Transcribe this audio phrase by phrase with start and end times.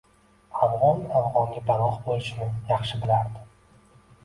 [0.67, 3.47] Afg’on afg’onga panoh bo’lishini yaxshi bilardi.